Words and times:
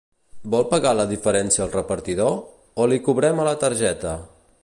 Vol 0.53 0.63
pagar 0.69 0.93
la 0.99 1.05
diferència 1.11 1.63
al 1.67 1.75
repartidor, 1.75 2.33
o 2.85 2.89
li 2.93 2.99
cobrem 3.09 3.43
a 3.45 3.49
la 3.51 3.55
targeta? 3.67 4.19